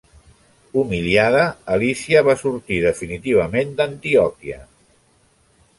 [0.81, 1.43] Humiliada,
[1.75, 4.61] Alícia va sortir definitivament d'Antioquia.